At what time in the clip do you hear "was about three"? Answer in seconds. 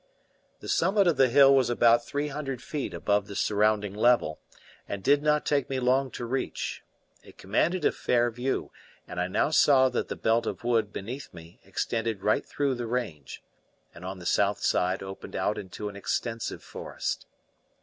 1.53-2.29